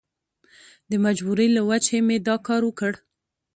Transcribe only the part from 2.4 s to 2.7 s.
کار